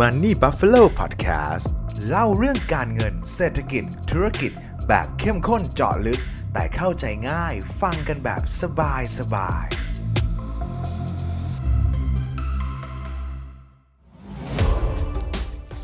[0.00, 1.66] Money Buffalo Podcast
[2.08, 4.52] เล่าเรื่องการเงินเศรษฐกิจ ธุรกิจ
[4.88, 6.20] แบบเข้มข้นเจาะลึก
[6.52, 9.66] แต่เข้าใจง่ายฟังกันแบบสบายสบาย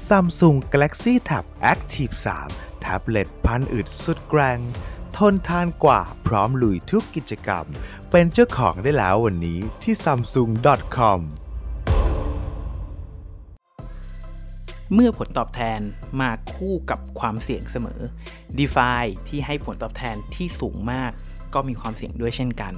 [0.07, 2.15] Samsung Galaxy Tab Active
[2.47, 4.59] 3 แท็บเล็ตพันอึดสุดแกร่ง
[5.17, 7.65] ทนทานกว่าพร้อมลุยทุกกิจกรรม
[8.11, 11.21] เป็นเจ้าของได้แล้ววันนี้ที่ samsung.com
[14.95, 15.81] เมื่อผลตอบแทน
[16.21, 18.01] มาคู่กับความเสี่ยงเสมอ
[18.59, 21.13] d e f i ที่ให้ผลตอบแทนที่สูงมาก
[21.55, 22.73] ก็มีความเสี่ยงด้วยเช่นกัน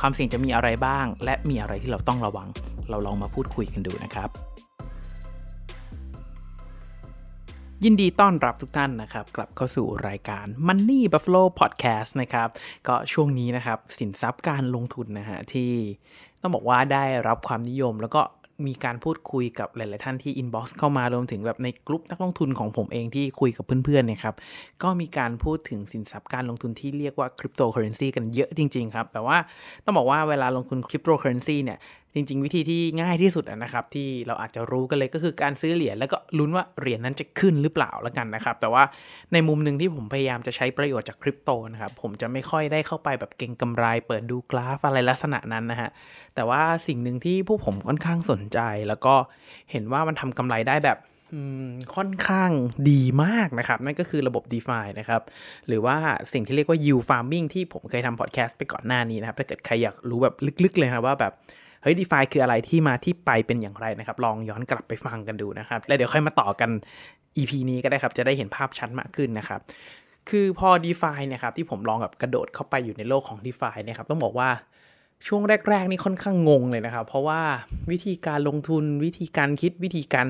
[0.00, 2.48] ความเสี่ยงจะมีอะไรบ้าง และมีอะไรที่เราต้องระวัง
[2.90, 4.30] เราลองมาพูดคุยกันดูนะครับ
[7.84, 12.48] ยินดีต้อนรับทุกท่านนะครับ กลับเข้าสู่รายการ Money Buffalo Podcast นะครับ
[12.88, 15.72] ก็ช่วงนี้นะครับ สินทรัพย์การลงทุนนะฮะที่
[16.40, 18.22] ต้องบอกว่าได้รับความนิยมแล้วก็
[18.66, 24.34] มีการพูดคุยกับหลาย ๆ ท่านที่ inbox เข้ามารวมถึงแบบในกลุ่มนักลงทุนของผมเองที่คุยกับเพื่อน ๆ เนี่ยครับ
[24.82, 29.36] ก็มีการพูดถึงสินทรัพย์การลงทุนที่เรียกว่าคริปโตเคอเรนซีกันเยอะจริง ๆ ครับ แต่ว่า
[29.84, 31.78] ต้องบอกว่าเวลาลงทุนคริปโตเคอเรนซีเนี่ย
[32.14, 38.82] จริง ๆ วิธีที่ง่ายที่สุดนะครับ ที่เราอาจจะรู้กันเลยก็คือการซื้อเหรียญแล้วก็ลุ้นว่าเหรียญนั้นจะขึ้นหรือเปล่าแล้วกันนะครับ แต่ว่า
[39.32, 45.90] ในมุมหนึ่งที่ผมพยายามจะใช้ประโยชน์จากคริปโตนะครับผมจะไม่ค่อยได้เข้าไปแบบเก่งกำไร เปิดดูกราฟอะไรลักษณะนั้นนะฮะ
[46.34, 49.14] แต่ว่าสิ่งหนึ่งที่พวกผมค่อนข้างสนใจ แล้วก็
[49.70, 50.98] เห็นว่ามันทำกำไรได้แบบ
[51.94, 52.50] ค่อนข้าง
[52.90, 55.22] ดีมากนะครับ นั่นก็คือระบบ d e f i นะครับ
[55.68, 55.96] หรือว่า
[56.32, 61.32] สิ่งที่เรียกว่า yield farming ที่ผมเคยทำพอดแคสต์ไปก่อนหน้านี้นะครับ ถ้าเกิดใครอยากรู้แบบลึกๆเลยนะว่าแบบ
[61.82, 66.70] เฮ้ย DeFi คืออะไรที่มาที่ไปเป็นอย่างไรนะครับ ลองย้อนกลับไปฟังกันดูนะครับ แล้วเดี๋ยวค่อยมาต่อกัน
[67.36, 69.60] EP นี้ก็ได้ครับ จะได้เห็นภาพชัดมากขึ้นนะครับ
[70.30, 74.50] คือพอ DeFi เนี่ยครับที่ผมลองแบบกระโดดเข้าไปอยู่ในโลกของ DeFi เนี่ยครับต้องบอกว่า
[75.26, 77.40] ช่วงแรก ๆ นี่ค่อนข้างงงเลยนะครับ เพราะว่า
[77.90, 80.26] วิธีการลงทุนวิธีการคิดวิธีการ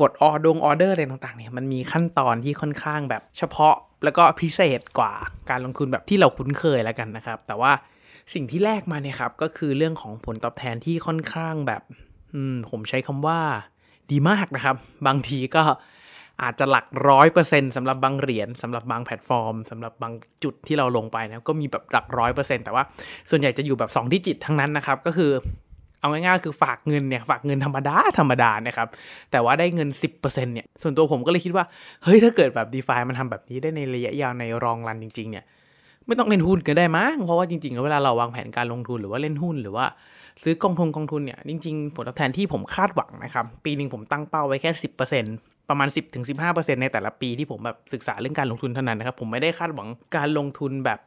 [0.00, 5.12] กดออดงออเดอร์อะไรต่างๆเนี่ยมันมีขั้นตอนที่ค่อนข้างแบบเฉพาะแล้วก็พิเศษกว่า
[5.50, 7.72] การลงทุนแบบที่เราคุ้นเคยแล้วกันนะครับ แต่ว่า
[8.34, 11.82] สิ่งที่แลกมาเนี่ยครับก็คือเรื่องของผลตอบแทนที่ค่อนข้างแบบ
[12.70, 13.40] ผมใช้คำว่า
[14.10, 14.76] ดีมากนะครับ
[15.06, 15.62] บางทีก็
[16.42, 20.12] อาจจะหลักร้อยเปอร์เซ็นต์สำหรับบางเหรียญสำหรับบางแพลตฟอร์มสำหรับบาง
[20.44, 22.82] จุดที่เราลงไปนะก็มีแบบหลักร้อยเปอร์เซ็นต์แต่ว่า
[23.30, 25.30] ส่วนใหญ่จะอยู่แบบ2ดิจิตทั้งนั้นนะครับ ก็คือ
[26.00, 28.88] เอาง่ายๆคือฝากเงินเนี่ยฝากเงินธรรมดาธรรมดานะครับ
[29.30, 29.88] แต่ว่าได้เงิน
[30.18, 31.64] 10%เนี่ยส่วนตัวผมก็เลยคิดว่า
[32.04, 35.44] เฮ้ยถ้าเกิดแบบ d e f ามันทำแบบนี้ได้ในระยะยาวในรองรันจริง ๆ เนี่ย
[36.06, 39.86] ไม่ต้องเล่นหุ้นก็ได้มั้งเพราะว่าจริงๆแล้วเวลาเราวางแผนการลงทุนหรือว่าเล่นหุ้นหรือว่า
[40.42, 44.88] ซื้อกองทุนกองทุนเนี่ยจริงๆผลตอบแทนที่ผมคาดหวังนะครับ ปีหนึ่งผมตั้งเป้าไว้แค่สิ
[45.70, 45.88] ประมาณ
[46.34, 50.98] 10-15%ในแต่ละปีที่ผมแบบศึกษาเรื่องการลงทุนเท่านั้นนะครับผมไม่ได้คาดหวังการลงทุนแบบ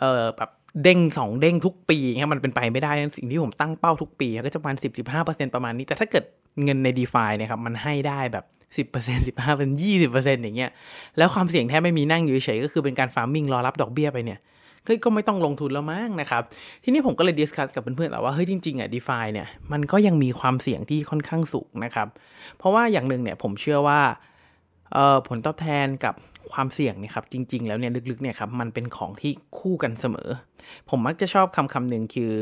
[0.00, 0.50] เออแบบ
[0.82, 4.76] เด้งสองเด้งทุกปีครับมันเป็นไปไม่ได้สิ่งที่ผมตั้งเป้าทุกปี ก็จะประมาณ
[5.14, 6.24] 10-15%ประมาณนี้แต่ถ้าเกิด
[6.62, 8.44] เงินใน d e f าเนี่ยครับมันให้ได้แบบ
[8.76, 10.70] สิบเปอร์เซ็นสิบห้าเป็นยี่สิบเปอร์เซ็นต์อย่างเงี้ย
[11.18, 14.40] แล้วความเสี่ยงแทบไม่มีนั่งอยู่เฉยก็คือเป็นการ farming รอรับดอกเบี้ยไปเนี่ย
[15.04, 16.42] ก็ไม่ต้องลงทุนแล้วมั้งนะครับ
[16.84, 22.08] ทีนี้ผมก็เลย discuss กับเพื่อนๆแต่ว่าเฮ้ยจริงๆอะ DeFi เนี่ยมันก็ยังมีความเสี่ยงที่ค่อนข้างสูงนะครับ
[22.58, 24.00] เพราะว่าอย่างหนึ่งเนี่ยผมเชื่อว่า
[25.28, 26.14] ผลตอบแทนกับ
[26.52, 30.28] ความเสี่ยงเนี่ยครับจริง ๆ แล้วเนี่ยลึกๆเนี่ยครับมันเป็นของที่คู่กันเสมอ
[30.90, 32.32] ผมมักจะชอบคำคำหนึ่งคือ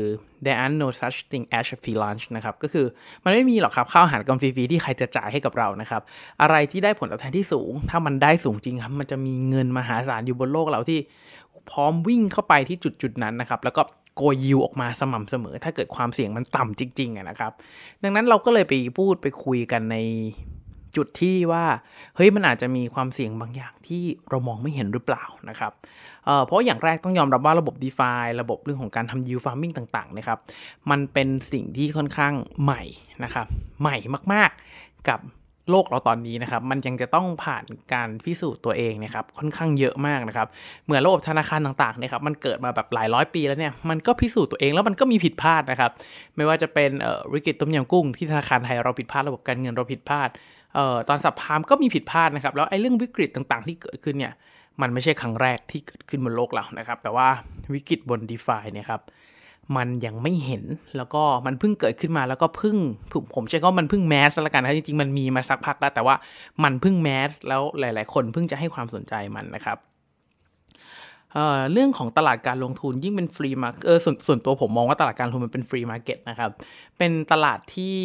[0.45, 2.85] there are no such thing as a free lunch นะครับก็คือ
[3.23, 6.01] มันไม่มีหรอกครับข้าวอาหารกลฟรีๆที่ใครจะจ่ายให้กับเรานะครับ
[6.41, 10.99] อะไรที่ได้ผลตอบแทนที่สูง ถ้ามันได้สูงจริงครับมันจะมีเงินมหาศาลอยู่บนโลกเราที่
[11.71, 13.81] พร้อมวิ่งเข้าไปที่จุดจุดนั้นนะครับแล้วก็
[14.15, 17.51] โกยิวออกมาสม่ำเสมอ ถ้าเกิดความเสี่ยงมันต่ำจริงๆนะครับ
[18.03, 19.97] ดังนั้นเราก็เลยไปพูดไปคุยกันใน
[20.97, 21.65] จุดที่ว่า
[22.15, 25.71] เฮ้ยมันอาจจะมีความเสี่ยงบางอย่างที่เรามองไม่เห็นหรือเปล่านะครับ
[26.25, 30.39] เเพราะอย่างแรกต้องยอมรับว่าระบบ d e f าระบบเรื่องของการทำ yield farming ต่างๆนะครับ
[30.89, 32.33] มันเป็นสิ่งที่ค่อนข้าง
[32.63, 32.81] ใหม่
[33.23, 33.47] นะครับ
[33.81, 33.97] ใหม่
[34.33, 35.19] มากๆกับ
[35.71, 37.63] โลกเราตอนนี้นะครับ มันยังจะต้องผ่าน
[37.93, 40.47] การพิสูจน์ตัวเองนะครับ ค่อนข้างเยอะมากนะครับ
[40.85, 45.91] เหมือนระบบธนาคารต่างๆนะครับ มันเกิดมาแบบหลายร้อยปีแล้วเนี่ย มันก็พิสูจน์ตัวเองแล้วมันก็มีผิดพลาดนะครับ
[46.35, 46.91] ไม่ว่าจะเป็น
[47.33, 50.29] วิกฤตต้มยำกุ้งที่ธนาคารไทยเราผิดพลาดระบบการเงินเราผิดพลาด
[50.75, 54.33] เอ่อตอนสับพามก็มีผิดพลาดนะครับ แล้วไอ้เรื่องวิกฤตต่างๆ ที่เกิดขึ้นเนี่ย
[54.81, 57.27] มันไม่ใช่ครั้งแรกที่เกิดขึ้นบนโลกเรานะครับ แต่ว่า
[57.73, 59.01] วิกฤตบน d e f าเนี่ยครับ
[59.77, 60.63] มันยังไม่เห็น
[60.97, 62.77] แล้วก็มันเพิ่งเกิดขึ้นมาแล้วก็เพิ่ง
[63.35, 66.15] ผมใช้ก็มันเพิ่งแมสแล้วกันนะจริงๆมันมีมาสักพักแล้ว แต่ว่า
[66.63, 69.77] มันเพิ่ง mass แล้วหลาย ๆ คนเพิ่งจะให้ความสนใจมันนะครับ
[71.33, 76.51] เเรื่องของตลาดการลงทุนยิ่งเป็น free mar เออส่วนส่วนตัวผมมองว่าตลาดการลงทุนมันเป็น free market นะครับ
[76.97, 77.97] เป็นตลาดที่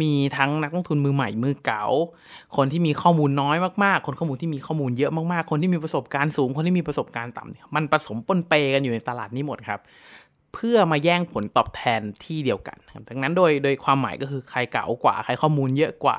[0.00, 1.84] มีทั้งนักลงทุนมือใหม่มือเก่า
[2.56, 9.80] คนที่มีข้อมูลน้อยมากๆ คนข้อมูลที่มีข้อมูลเยอะมากๆ คนที่มีประสบการณ์สูง คนที่มีประสบการณ์ต่ำมันผสมปนเปกันอยู่ในตลาดนี้หมดครับ
[10.54, 16.18] เเพื่อมาแย่งผลตอบแทนที่เดียวกันครับดังนั้นโดยโดยความหมายก็คือใครเก่งกว่า ใครข้อมูลเยอะกว่า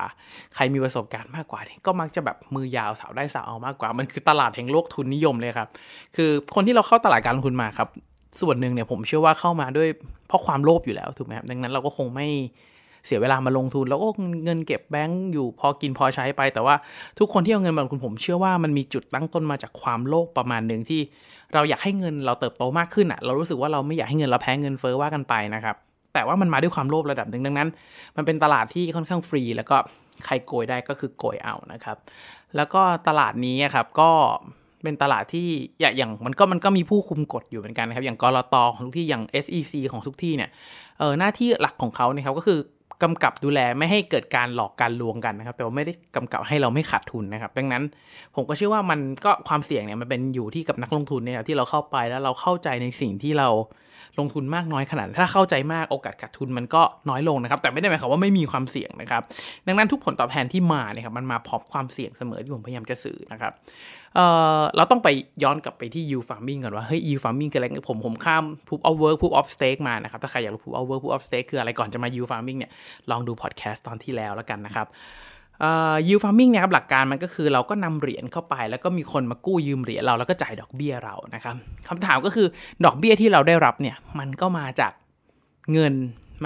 [0.54, 5.68] ใครมีประสบการณ์มากกว่าเนี่ยก็มักจะแบบมือยาวสาวได้สาวเอามากกว่า มันคือตลาดแห่งโลกทุนนิยมเลยครับ
[6.16, 7.88] คือคนที่เราเข้าตลาดการลงทุนมาครับ
[8.40, 9.88] ส่วนหนึ่งเนี่ยผมเชื่อว่าเข้ามาด้วย
[10.28, 12.28] เพราะความโลภอยู่แล้วถูกไหมครับดังนั้นเราก็คงไม่
[13.08, 14.08] เสียเวลามาลงทุน แล้วก็
[14.44, 16.74] เงินเก็บแบงก์อยู่พอกินพอใช้ไป แต่ว่า
[17.18, 21.00] ทุกคนที่เอาเงินมาลงทุนผมเชื่อว่ามันมีจุดตั้งต้นมาจากความโลภประมาณหนึ่งที่
[21.54, 25.76] เราอยากให้เงินเราเติบโตมากขึ้นอะ เรารู้สึกว่าเราไม่อยากให้เงินเราแพ้เงินเฟ้อว่ากันไปนะครับ
[26.14, 27.68] แต่ว่ามันมาด้วยความโลภระดับหนึ่งดังนั้น
[28.16, 29.76] มันเป็นตลาดที่ค่อนข้างฟรี แล้วก็
[30.24, 31.96] ใครโกยได้ก็คือโกยเอานะครับ
[32.56, 34.10] แล้วก็ตลาดนี้ครับก็
[34.82, 35.48] เป็นตลาดที่
[35.80, 40.50] อย่างอย่างมันก็มันก็มีผู้คุมกฎอยู่เหมือนกันนะครับ อย่างกรตของทุกที่อย่าง SEC ของทุกที่เนี่ย
[40.98, 42.58] เออหน้าที่หลักของเขาเนี่ยครับก็คือ
[43.02, 47.82] กำกับดูแลไม่ให้เกิดการหลอกการลวงกันนะครับ แต่ว่าไม่ได้กำกับให้เราไม่ขาดทุนนะครับ ดังนั้น
[48.34, 53.48] ผมก็เชื่อว่ามันก็ความเสี่ยงเนี่ยมันเป็นอยู่ที่กับนักลงทุนเนี่ยที่เราเข้าไปแล้วเราเข้าใจในสิ่งที่เรา
[54.18, 59.22] ลงทุนมากน้อยขนาด ถ้าเข้าใจมากโอกาสขาดทุนมันก็น้อยลงนะครับ แต่ไม่ได้หมายความว่าไม่มีความเสี่ยงนะครับ
[59.66, 63.52] ดังนั้นทุกผลตอบแทนที่มาเนี่ยครับมันมาพร้อมความเสี่ยงเสมอที่ผมพยายามจะสื่อนะครับ
[64.14, 65.08] เเราต้องไป
[65.42, 70.86] ย้อนกลับไปที่ yield farming ก่อนว่าเฮ้ย yield farming คืออะไรผมผมข้าม proof of work proof of stake มานะครับถ้าใครอยากรู้ proof of
[70.90, 72.70] work proof of stake คืออะไรก่อนจะมา yield farming เนี่ย
[73.10, 74.86] ลองดู podcast ตอนที่แล้วแล้วกันนะครับ
[75.60, 81.54] เอ่อ yield farming เนี่ยครับหลักการมันก็คือเราก็นำเหรียญเข้าไป แล้วก็มีคนมากู้ยืมเหรียญเราแล้วก็จ่ายดอกเบี้ยเรานะครับ
[81.88, 82.46] คำถามก็คือ
[82.84, 84.92] ดอกเบี้ยที่เราได้รับเนี่ยมันก็มาจาก
[85.72, 85.94] เงิน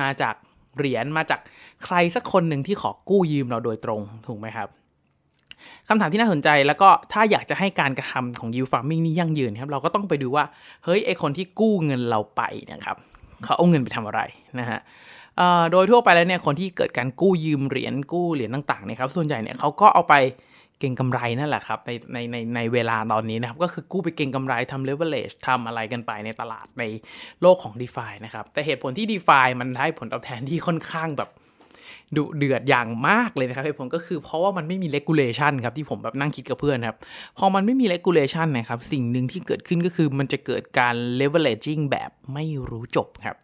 [0.01, 0.35] มาจาก
[0.79, 1.41] เหรียญมาจาก
[1.85, 4.69] ใครสักคนหนึ่งที่ขอกู้ยืมเราโดยตรงถูกไหมครับ
[5.89, 10.45] คำถามที่น่าสนใจแล้วก็ถ้าอยากจะให้การกระทำของ yield farming นี่ยั่งยืนครับเราก็ต้องไปดูว่า
[10.85, 12.43] เฮ้ยไอคนที่กู้เงินเราไป
[12.73, 12.97] นะครับ
[13.45, 14.21] เขาเอาเงินไปทำอะไร
[14.61, 14.81] นะฮะ
[15.71, 20.15] โดยทั่วไปแล้วเนี่ยคนที่เกิดการกู้ยืมเหรียญกู้เหรียญต่างๆเนี่ยครับส่วนใหญ่เนี่ยเขาก็เอาไป
[20.79, 26.85] เก่งกำไรนั่นแหละครับในในในในเวลาตอนนี้นะครับก็คือกู้ไปเก่งกำไรทำ leverage ทำอะไรกันไปในตลาดใน
[27.43, 31.31] โลกของ d e f านะครับแต่เหตุผลที่ d e f ามันได้ผลตอบแทนที่ค่อนข้างแบบ
[32.17, 36.99] ดุเดือดอย่างมากเลยนะครับเหตุผลก็คือเพราะว่ามันไม่มี regulation ครับที่ผมแบบนั่งคิดกับเพื่อนครับ
[37.39, 43.37] พอมันไม่มี regulation นะครับสิ่งหนึ่งที่เกิดขึ้นก็คือมันจะเกิดการ leveraging แบบไม่รู้จบครับ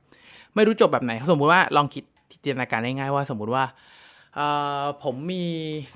[0.55, 2.05] ไม่รู้จบแบบไหน สมมุติว่าลองคิด
[2.45, 3.65] จินตนาการง่ายๆว่า สมมุติว่า
[5.05, 5.45] ผมมี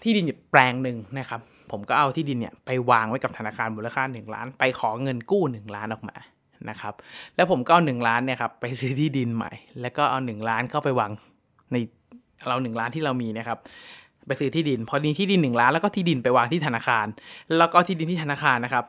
[0.03, 1.41] ที่ดินแปลงหนึ่งนะครับ
[1.71, 6.17] ผมก็เอาที่ดินเนี่ยไปวางไว้กับธนาคารมูลค่า 1 ล้าน ไปขอเงินกู้ 1 ล้านออกมา
[6.71, 6.95] นะครับ
[7.37, 11.11] แล้วผมก็เอา1ล้านเนี่ยครับไปซื้อที่ดินใหม่ แล้วก็เอา 1 ล้านเข้าไปวาง
[11.73, 11.77] ใน
[12.49, 13.59] เรา 1 ล้านที่เรามีนะครับ
[14.27, 17.07] ไปซื้อที่ดิน พอนี้ที่ดิน1ล้านแล้วก็ที่ดินไปวางที่ธนาคาร
[17.59, 18.85] แล้วก็ที่ดินที่ธนาคารนะครับ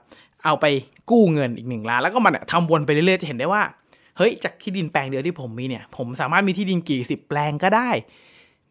[0.45, 0.65] เอาไป
[1.11, 3.61] กู้เงินอีก 1 ล้าน แล้วก็มันทำวนไปเรื่อยๆจะเห็นได้ว่า
[4.17, 7.91] เฮ้ยจากที่ดินแปลงเดียวที่ผมมีเนี่ยผมสามารถมีที่ดินกี่สิบแปลงก็ได้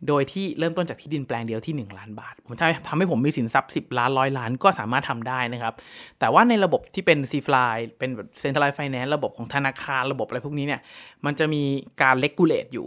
[0.09, 2.55] โดยที่เริ่มต้นจากที่ดินแปลงเดียวที่ 1 ล้านบาท ผม
[2.89, 5.75] ทำให้ผมมีสินทรัพย์ 10 ล้านร้อยล้านก็สามารถทำได้นะครับ
[6.21, 10.81] แต่ว่าในระบบที่เป็น c f l y เป็นแบบ Centralized Finance ระบบของธนาคารระบบอะไรพวกนี้เนี่ย
[11.25, 11.63] มันจะมี
[12.03, 12.87] การเลกูเลตอยู่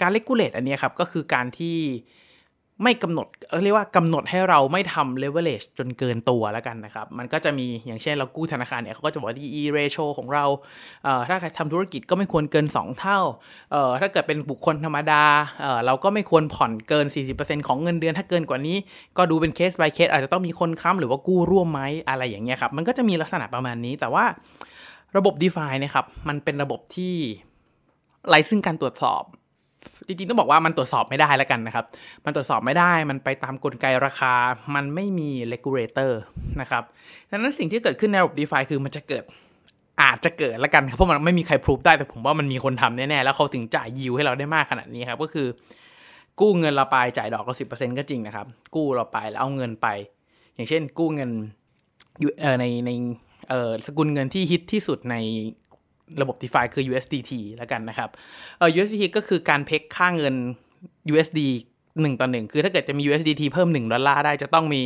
[0.00, 1.76] การเลกูเลตอันนี้ครับก็คือการที่
[2.82, 3.26] ไม่กำหนด
[3.62, 10.44] เรียกว่ากำหนดให้เราไม่ทำ leverage จนเกินตัวแล้วกันนะครับ มันก็จะมีอย่างเช่นเรากู้ธนาคารเนี่ยเขาก็จะบอกว่า e ratio ของเรา
[11.04, 13.18] เอ่อถ้าใครทำธุรกิจก็ไม่ควรเกิน 2 เท่า
[13.72, 15.24] เอ่อถ้าเกิดเป็นบุคคลธรรมดา
[15.62, 17.06] เอ่อเราก็ไม่ควรผ่อนเกิน
[17.36, 18.76] 40%ของเงินเดือนถ้าเกินกว่านี้
[19.16, 24.24] ก็ดูเป็นเคส by เคสอาจจะต้องมีคนค้ำหรือว่ากู้ร่วมไหมอะไรอย่างเงี้ยครับมันก็จะมีลักษณะประมาณนี้แต่ว่า
[25.16, 27.14] ระบบ d e f าเนี่ยครับมันเป็นระบบที่
[28.28, 29.22] ไร้ซึ่งการตรวจสอบ
[30.06, 31.84] จริงๆต้องบอกว่ามันตรวจสอบไม่ได้แล้วกันนะครับ
[32.24, 34.34] มันตรวจสอบไม่ได้ มันไปตามกลไกราคา
[34.74, 36.10] มันไม่มี regulator
[36.60, 36.82] นะครับ
[37.30, 39.24] ดังนั้นสิ่งที่เกิดขึ้นในระบบ DeFi คือมันจะเกิด
[40.02, 45.46] อาจจะเกิดแล้วกันครับเพราะมันไม่มีใครพิสูจได้แต่ผมว่ามันมีคนทำแน่ๆ แล้วเขาถึงจ่ายยิวให้เราได้มากขนาดนี้ครับ ก็คือ
[46.40, 49.88] กู้เงินเราไปจ่ายดอกก็สิบเปอร์เซ็นก็จริงนะครับ กู้เราไปแล้วเอาเงินไป
[50.54, 51.30] อย่างเช่นกู้เงิน
[52.20, 52.30] อยู่
[52.60, 52.90] ในใน
[53.50, 55.16] เออสกุลเงินที่ฮิตที่สุดใน
[56.20, 58.10] ระบบ DeFi คือ USDT แล้วกันนะครับ
[58.58, 60.34] เออ USDT ก็คือการเพกค่าเงิน
[61.12, 61.40] USD
[61.84, 64.82] 1 ต่อ 1 คือถ้าเกิดจะมี USDT เพิ่ม 1 ดอลลาร์ได้จะต้องมี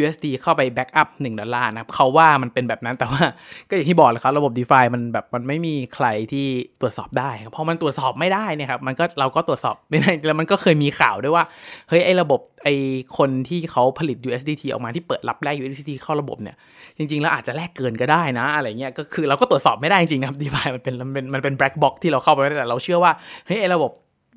[0.00, 3.22] USD เข้าไปแบ็กอัพ1ดอลลาร์นะครับเขาว่ามันเป็นแบบนั้นแต่ว่า
[3.68, 6.46] ก็อย่างที่บอกเลยครับระบบ d e f ามันแบบมันไม่มีใครที่
[6.80, 11.44] ตรวจสอบได้เพอมันตรวจสอบไม่ได้นี่ครับมันก็เราก็ตรวจสอบไม่ได้แล้วมันก็เคยมีข่าวด้วยว่า
[11.88, 12.74] เฮ้ยไอ้ระบบไอ้
[13.18, 16.56] คนที่เขาผลิต USDT ออกมาที่เปิดรับแลก USDT เข้าระบบเนี่ย
[16.98, 23.12] จริงๆแล้วอาจจะแลกเกินก็ได้นะอะไรเงี้ยก็คือเราก็ตรวจสอบไม่ได้จริงๆนะครับ d e f ามันเป็นมันเป็นมันเป็น black box ที่เราเข้าไปไม่ได้แต่เราเชื่อว่า
[23.46, 23.90] เฮ้ยไอ้ระบบ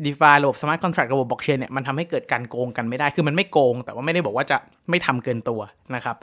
[0.06, 4.58] d e f าระบบ smart contract ระบบบล็อกเชนเนี่ยมันทำให้เกิดการโกงกันไม่ได้ คือมันไม่โกง แต่ว่าไม่ได้บอกว่าจะ
[4.90, 5.60] ไม่ทำเกินตัว
[5.96, 6.16] นะครับ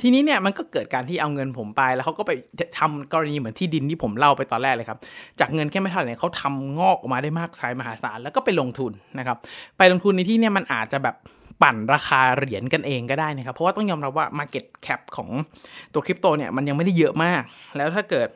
[0.00, 2.32] ทีนี้เนี่ยมันก็เกิดการที่เอาเงินผมไป แล้วเขาก็ไป
[2.78, 4.98] ทำกรณีเหมือนที่ดินที่ผมเล่าไปตอนแรกเลยครับ
[5.40, 9.36] จากเงินแค่ไม่เท่าไหร่เขาทำงอกออกมาได้มากมายมหาศาล แล้วก็ไปลงทุนนะครับ
[9.78, 11.16] ไปลงทุนในที่เนี่ยมันอาจจะแบบ
[11.62, 15.28] ปั่นราคาเหรียญกันเองก็ได้นะครับ เพราะว่าต้องยอมรับว่า Market Cap ของ
[15.92, 17.42] ตัวคริปโตเนี่ยมันยังไม่ได้เยอะมาก
[17.76, 18.28] แล้วถ้าเกิด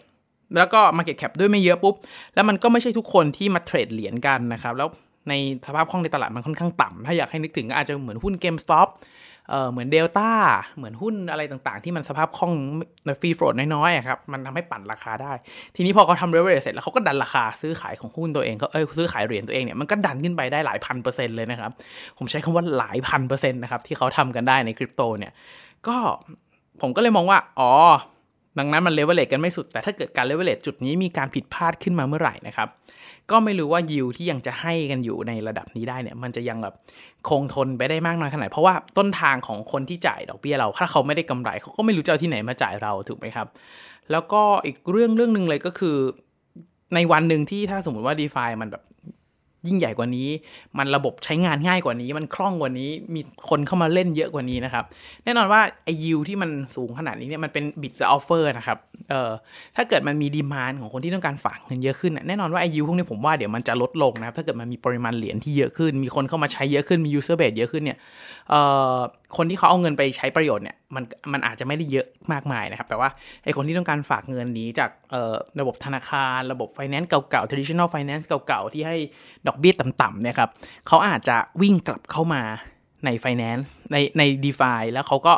[0.58, 1.94] แล้วก็ Market Cap ด้วยไม่เยอะปุ๊บ
[2.34, 4.88] แล้วมันก็ไม่ใช่ทุกคนที่มา trade เหรียญกันนะครับ แล้ว
[5.28, 5.32] ใน
[5.66, 8.88] สภาพคล่องในตลาดมันค่อนข้างต่ำถ้าอยากให้นึกถึงก็อาจจะเหมือนหุ้น GameStop
[9.50, 10.30] เออเหมือนเดลต้า
[10.76, 12.52] เหมือนหุ้นอะไรต่างๆ ที่มันสภาพคล่อง
[13.04, 15.32] ใน free float น้อยๆครับมันทำให้ปั่นราคาได้
[15.76, 21.70] ทีนี้พอเขาทำเรเวลเสร็จแล้วเขาก็ดันราคาซื้อขายของหุ้นตัวเองเขาเอ้ยซื้อขายเหรียญตัวเองเนี่ยมันก็ดันขึ้นไปได้หลายพันเปอร์เซ็นต์เลยนะครับ
[22.18, 25.32] ผมใช้คำว่าหลายพันเปอร์เซ็นต์นะครับที่เขาทำกันได้ในคริปโตเนี่ย
[25.87, 25.96] ก็
[26.82, 27.70] ผมก็เลยมองว่า อ๋อ
[28.58, 32.68] ดังนั้นมันเลเวลเลตกันไม่สุด แต่ถ้าเกิดการเลเวลเลตจุดนี้มีการผิดพลาดขึ้นมาเมื่อไหร่นะครับ
[33.30, 36.75] ก็ไม่รู้ว่ายิวที่ยังจะให้กันอยู่ในระดับนี้ได้เนี่ย มันจะยังแบบ
[37.28, 43.49] คงทนไปได้มากน้อยขนาดไหนเพราะว่าต้นทางของคนที่จ่ายดอกเบี้ยเรา ถ้าเขาไม่ได้กำไรเขาก็ไม่รู้จะเอาที่ไหนมาจ่ายเราถูกไหมครับ
[44.12, 45.96] แล้วก็อีกเรื่องเรื่องหนึ่งเลยก็คือ
[46.94, 48.82] ในวันหนึ่งที่ถ้าสมมติว่า DeFi มันแบบ
[49.66, 50.28] ยิ่งใหญ่กว่านี้
[50.78, 54.85] มันระบบใช้งานง่ายกว่านี้ มันคล่องกว่านี้ มีคนเข้ามาเล่นเยอะกว่านี้นะครับ
[55.25, 58.78] แน่นอนว่าไอยิวที่มันสูงขนาดนี้เนี่ยมันเป็น bid offer นะครับ
[59.11, 59.30] เออ
[59.76, 67.99] ถ้าเกิดมันมี demand ของคนที่ต้องการฝากเงินเยอะขึ้น แน่นอนว่าไอยิวพวกนี้ผมว่าเดี๋ยวมันจะลดลงนะครับ ถ้าเกิดมันมีปริมาณเหรียญที่เยอะขึ้น มีคนเข้ามาใช้เยอะขึ้น มี user base เยอะขึ้นเนี่ย
[68.50, 68.61] เอ่
[68.94, 68.97] อ
[69.36, 73.08] คนที่เขาเอาเงินไปใช้ประโยชน์เนี่ยมันมันอาจจะไม่ได้เยอะมากมายนะครับ แต่ว่า
[73.44, 74.90] ไอคนที่ต้องการฝากเงินนี้จาก
[75.60, 78.96] ระบบธนาคาร ระบบไฟแนนซ์เก่าๆ traditional finance เก่าๆ ที่ให้
[79.46, 80.50] ดอกเบี้ยต่ำๆเนี่ยครับ
[80.88, 82.42] เขาอาจจะวิ่งกลับเข้ามา
[83.04, 85.34] ใน finance ในใน d e f าแล้วเขาก็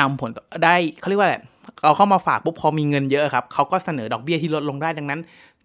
[0.00, 0.30] นำผล
[0.64, 1.36] ได้เขาเรียกว่าอะไร
[1.82, 5.20] เอาเข้ามาฝากปุ๊บพอมีเงินเยอะครับเขาก็เสนอดอกเบี้ยที่ลดลงได้ดังนั้น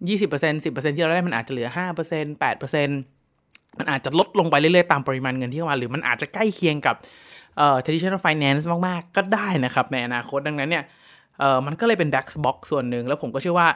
[0.08, 6.96] 20% 10%ที่เราได้มันอาจจะเหลือ 5% 8%มันอาจจะลดลงไปเรื่อยๆตามปริมาณเงินที่เข้ามา หรือมันอาจจะใกล้เคียงกับ
[7.58, 10.84] เอ่อ traditional finance มาก ๆ ก็ได้นะครับ ในอนาคตดังนั้นเนี่ย
[11.40, 13.68] เอ่อมันก็เลยเป็น black box ส่วนหนึ่ง แล้วผมก็เชื่อว่า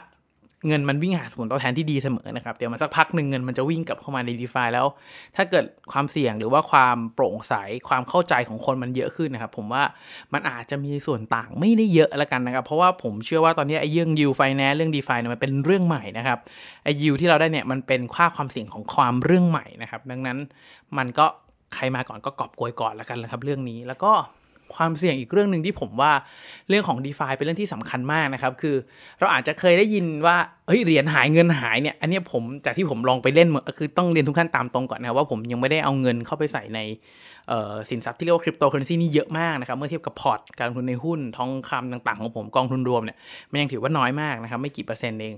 [0.68, 4.86] เงินมันวิ่งหาผลตอบแทนที่ดีเสมอนะครับ เดี๋ยวมันสักพักหนึ่งเงินมันจะวิ่งกลับเข้ามาใน d e f าแล้ว
[5.36, 7.54] ถ้าเกิดความเสี่ยงหรือว่าความโปร่งใส
[7.88, 9.82] ความเข้าใจของคนมันเยอะขึ้นนะครับ ผมว่า
[10.32, 16.38] มันอาจจะมีส่วนต่างไม่ได้เยอะล้วกันนะครับ เพราะว่าผมเชื่อว่าตอนนี้ไอ้เรื่อง yield finance เรื่อง d e f าเนี่ยมันเป็นเรื่องใหม่นะครับ
[16.84, 20.38] ไอ้ yield ที่เราได้เนี่ยมันเป็นค่าความเสี่ยงของความเรื่องใหม่นะครับ ดังนั้น
[20.98, 21.26] มันก็
[21.74, 24.12] ใครมาก่อนก็กอบโกยก่อนแล้วกันนะครับเรื่องนี้แล้วก็
[24.74, 26.12] ความเสี่ยงอีกเรื่องหนึ่งที่ผมว่า
[26.68, 28.76] เรื่องของ d e f าเป็นเรื่องที่สำคัญมากนะครับ คือ
[29.20, 36.80] เราอาจจะเคยได้ยินว่าเฮ้ยเหรียญหายเงินหายเนี่ยอันนี้ผมจากที่ผมลองไปเล่นมาคือต้องเรียนทุกท่านตามตรงก่อนนะว่าผมยังไม่ได้เอาเงินเข้าไปใส่ใน
[37.90, 43.16] สินทรัพย์ที่เรียกว่าคริปโตเคอเรนซีนี่เยอะมากนะครับ เมื่อเทียบกับพอร์ตการลงทุนในหุ้นทองคำต่างๆ ของผมกองทุนรวมเนี่ย
[43.50, 45.34] มันยังถือว่าน้อยมากนะครับไม่กี่เปอร์เซ็นต์เอง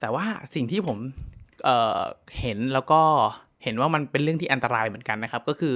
[0.00, 0.24] แต่ว่า
[0.54, 1.66] สิ่งที่ผม
[2.40, 3.02] เห็นแล้วก็
[3.66, 5.74] เห็นว่ามันเป็นเรื่องที่อันตรายเหมือนกันนะครับ ก็คือ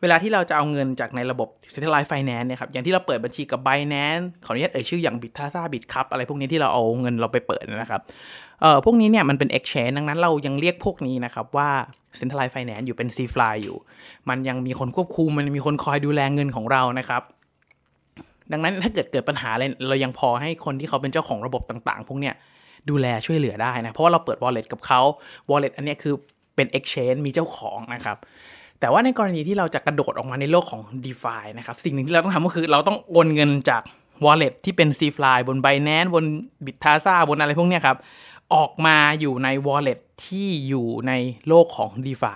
[0.00, 8.00] เวลาที่เราจะเอาเงินจากในระบบ Satellite Finance เนี่ยครับอย่างที่เราเปิดบัญชีกับ Binance ขออนุญาตเอ่ยชื่ออย่าง Bitasa Bitcup อะไรพวกนี้ที่เราเอาเงินเราไปเปิดนะครับ
[8.62, 11.70] เอ่อพวกนี้เนี่ยมันเป็น exchange ดังนั้นเรายังเรียกพวกนี้นะครับว่า
[12.18, 13.76] Centralized Finance อยู่เป็น C fly อยู่
[14.28, 17.22] มันยังมีคนควบคุมมันมีคนคอยดูแลเงินของเรานะครับ
[18.52, 22.34] ดังนั้นถ้าเกิดเกิดปัญหาอะไรเรายังพอให้คนที่เขาเป็นเจ้าของระบบต่าง ๆ พวกเนี้ย
[22.90, 25.00] ดูแลช่วยเหลือได้นะ เพราะว่าเราเปิด wallet กับเขา
[25.50, 26.14] wallet อันนี้คือ
[26.54, 28.18] เป็น exchange มีเจ้าของนะครับ
[28.82, 33.82] แต่ว่าในกรณีที่เราจะกระโดดออกมาในโลกของ d e f านะครับ สิ่งหนึ่งที่เราต้องทำก็คือเราต้องโอนเงินจาก
[34.24, 36.24] wallet ที่เป็น c f l y บน Binance บน
[36.66, 37.96] Bitasa บนอะไรพวกนี้ครับ
[38.54, 41.12] ออกมาอยู่ใน wallet ที่อยู่ใน
[41.48, 42.34] โลกของ d e f า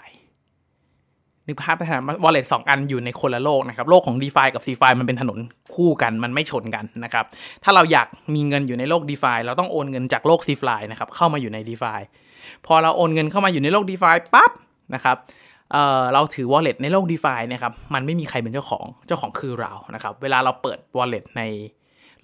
[1.47, 5.39] นึกภาพไปนะ wallet สองอันอยู่ในคนละโลกนะครับ โลกของ d e f ากับ c f ามันเป็นถนน
[5.75, 7.25] คู่กัน มันไม่ชนกันนะครับ
[7.65, 11.95] ถ้าเราอยากมีเงินอยู่ในโลก d e f าเราต้องโอนเงินจากโลก c f านะครับเข้ามาอยู่ใน d e f า
[12.67, 14.51] พอเราโอนเงินเข้ามาอยู่ในโลก d e f าปั๊บ
[14.95, 15.17] นะครับ
[15.73, 21.43] เเราถือ wallet ในโลก d e f านะครับมันไม่มีใครเป็นเจ้าของเจ้าของคือเรานะครับเวลาเราเปิด wallet ใน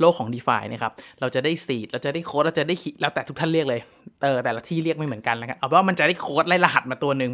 [0.00, 3.81] โลกของ d e f านะครับเราจะได้ซีดเราจะได้โค้ดเราจะได้ขีแล้วแต่ทุกท่านเรียกเลย
[4.23, 7.31] เออแต่ละที่เรียกไม่เหมือนกันนะครับเอาว่ามันจะได้โค้ดไล่รหัสมาตัวหนึ่ง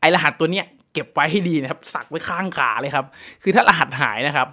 [0.00, 3.04] ไอรหัสตัวเนี้ยเก็บไว้ให้ดีนะครับสักไว้ข้างขาเลยครับ
[3.42, 4.48] คือถ้ารหัสหายนะครับ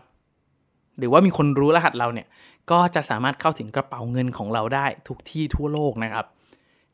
[1.00, 2.27] หรือว่ามีคนรู้รหัสเราเนี่ย
[2.72, 6.25] ก็จะสามารถเข้าถึงกระเป๋าเงินของเราได้ทุกที่ทั่วโลกนะครับ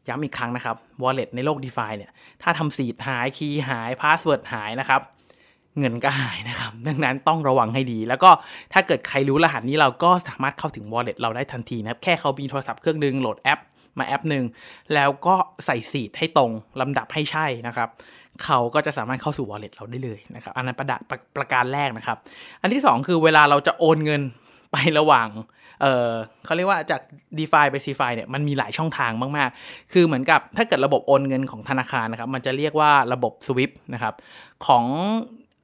[0.07, 5.01] ย้ำอีกครั้งนะครับ wallet ในโลก DeFi เนี่ย ถ้าทำ seed หาย key หาย password หายนะครับ
[5.79, 8.29] เงินก็หายนะครับ ดังนั้นต้องระวังให้ดี แล้วก็
[8.73, 13.59] ถ้าเกิดใครรู้รหัสนี้เราก็สามารถเข้าถึง wallet เราได้ทันทีนะครับ แค่เขามีโทรศัพท์เครื่องนึงโหลดแอป
[13.99, 14.43] มาแอปหนึ่ง
[14.93, 17.89] แล้วก็ใส่ seed ให้ตรงลำดับให้ใช่นะครับ
[18.43, 22.17] เขาก็จะสามารถเข้าสู่ wallet เราได้เลยนะครับ อันนั้นประดประประการแรกนะครับ
[22.61, 24.21] อันที่ 2 คือเวลาเราจะโอนเงิน
[24.71, 25.27] ไประหว่าง
[25.81, 26.09] เออ
[26.45, 27.01] เขาเรียกว่าจาก
[27.37, 34.13] d e f าไป c f าเนี่ยมันมีหลายช่องทางมาก ๆ คือเหมือนกับถ้าเกิดระบบโอนเงินของธนาคารนะครับ มันจะเรียกว่าระบบ SWIFT นะครับ
[34.65, 34.85] ของ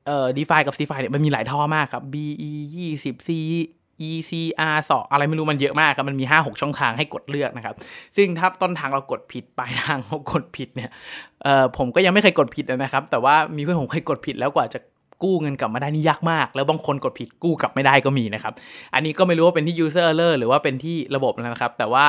[0.08, 2.52] เอ่อ d e f ากับ c f าเนี่ยมันมีหลายท่อมากครับ BE
[2.92, 3.30] 20 C
[4.10, 7.76] ECR สออะไรไม่รู้มันเยอะมากครับ มันมี 5-6 ช่องทางให้กดเลือกนะครับ
[8.16, 10.90] ซึ่งถ้าต้นทางเรากดผิดปลายทางเรากดผิดเนี่ย
[11.44, 14.80] เอ่อผมก็ยังไม่เคยกดผิดนะครับ แต่ว่ามีเพื่อนผมเคยกดผิดแล้วกว่าจะ
[15.24, 18.54] กู้เงินกลับมาได้นี่ยากมาก แล้วบางคนกดผิดกู้กลับไม่ได้ก็มีนะครับ
[18.94, 22.06] อันนี้ก็ไม่รู้ว่าเป็นที่ user error หรือว่าเป็นที่ระบบนะครับ แต่ว่า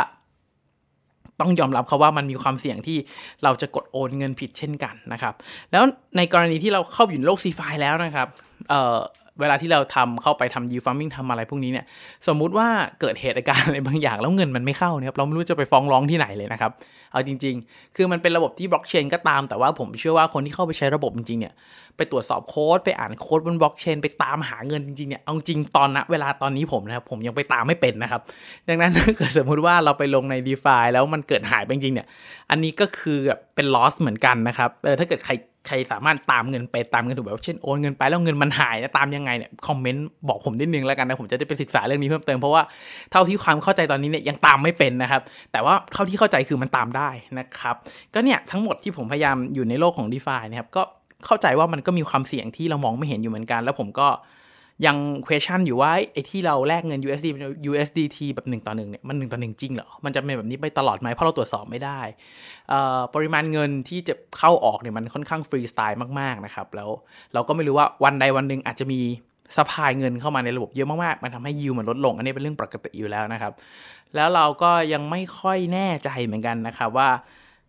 [1.40, 2.98] ต้องยอมรับเขาว่ามันมีความเสี่ยงที่
[3.44, 5.34] เราจะกดโอนเงินผิดเช่นกันนะครับ
[5.72, 5.82] แล้ว
[6.16, 8.28] ในกรณีที่เราเข้าอยู่ในโลกซีฟายแล้วนะครับ
[8.70, 8.98] เอ่อ
[9.40, 11.86] เวลาที่เราทำเข้าไปทำยูฟาร์มิงทำอะไรพวกนี้เนี่ย
[12.28, 12.68] สมมุติว่า
[13.00, 16.70] เกิดเหตุการณ์อะไรบางอย่างแล้วเงินมันไม่เข้าเนี่ยเราไม่รู้จะไปฟ้องร้องที่ไหนเลยนะครับ
[17.12, 21.52] เอาจริง ๆ คือมันเป็นระบบที่บล็อกเชนก็ตาม แต่ว่าผมเชื่อว่าคนที่เข้าไปใช้ระบบจริงๆเนี่ย
[22.00, 28.20] ไปตรวจสอบโค้ดไปอ่านโค้ดบนบล็อกเชนไปตามหาเงินจริงๆเนี่ยเอาจริงตอนนะเวลาตอนนี้ผมนะครับผมยังไปตามไม่เป็นนะครับ
[28.68, 32.06] ดังนั้นถ้าเกิดสมมุติว่าเราไปลงใน d e f าแล้วมันเกิดหายไปจริงเนี่ย
[32.50, 35.34] อันนี้ก็คือแบบเป็น loss เหมือนกันนะครับเออถ้าเกิดใคร
[35.68, 42.62] ใครสามารถตามเงินไปตามเงินถูกแบบเช่นโอนเงินไปแล้วเงินมันหายนะตามยังไงเนี่ยคอมเมนต์บอกผมนิดนึงแล้วกันนะผมจะได้ไปศึกษาเรื่องนี้เพิ่มเติมเพราะว่า
[43.10, 47.74] เท่าที่ความเข้าใจตอนนี้เนี่ยยังตามไม่เป็นนะครับแต่ว่าเท่าที่เข้าใจคือมันตามได้นะครับ
[48.14, 50.82] ก็เนี่ยทั้งหมดที่ผมพยายามอยู่ในโลกของ d e f านะครับก็
[51.26, 54.08] เข้าใจว่ามันก็มีความเสี่ยงที่เรามองไม่เห็นอยู่เหมือนกัน แล้วผมก็
[54.86, 54.96] ยัง
[55.26, 62.00] question อยู่ว่าไอ้ที่เราแลกเงิน USD เป็น USDT แบบ1ต่อ1เนี่ยมัน1ต่อ1จริงเหรอ มันจะเป็นแบบนี้ไปตลอดไหมเพราะเราตรวจสอบไม่ได้
[63.14, 66.90] ปริมาณเงินที่จะเข้าออกเนี่ยมันค่อนข้างฟรีสไตล์มากๆนะครับแล้ว
[67.34, 69.00] เราก็ไม่รู้ว่าวันใดวันหนึ่งอาจจะมี
[69.56, 73.52] supply เงินเข้ามาในระบบเยอะมากๆ มันทำให้ยิวมันลดลง อันนี้เป็นเรื่องปกติอยู่แล้วนะครับ
[74.14, 77.08] แล้วเราก็ยังไม่ค่อยแน่ใจเหมือนกันนะครับว่า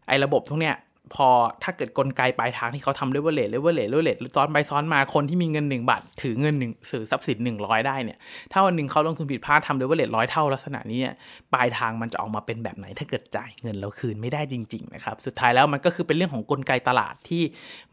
[0.08, 0.75] ไอ้ระบบพวกเนี้ย
[1.15, 1.29] พอ
[1.63, 8.17] ถ้าเกิดกลไกปลายทางที่เขาทำเลเวลเลทเลเวลเลทเลเวลเลทซ้อนไปซ้อนมาคนที่มีเงิน 1 บาท ถือเงินหนึ่งซื้อทรัพย์สิน100 ได้เนี่ย
[8.51, 11.15] ถ้าวันหนึ่งเขาลงทุนผิดพลาดทำเลเวลเลทร้อยเท่าลักษณะนี้เนี่ย
[11.53, 17.43] ปลายทางมันจะออกมาเป็นแบบไหน ถ้าเกิดจ่ายเงินเราคืนไม่ได้จริง ๆ นะครับ สุดท้ายแล้วมันก็คือเป็นเรื่องของกลไกตลาดที่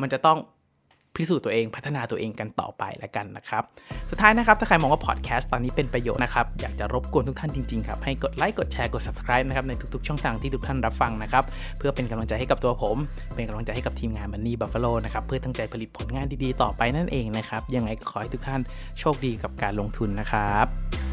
[0.01, 0.39] มันจะต้อง
[1.17, 3.63] พิสูจน์ตัวเองพัฒนาตัวเองกันต่อไปแล้วกันนะครับ
[4.11, 11.45] สุดท้ายนะครับ ถ้าใครมองว่าพอดแคสต์ตอนนี้เป็นประโยชน์นะครับ อยากจะรบกวนทุกท่านจริงๆครับให้กดไลค์กดแชร์กด subscribe นะครับในทุกๆช่องทางที่ทุกท่านรับฟังนะครับ
[11.79, 12.97] เพื่อเป็นกำลังใจให้กับตัวผม
[13.35, 18.61] เป็นกำลังใจให้กับทีมงาน Money Buffalo นะครับเพื่อตั้งใจผลิตผลงานดีๆ ต่อไปนั่นเองนะครับยังไงขอให้ทุกท่าน
[18.99, 21.08] โชคดีกับการลงทุนนะครับ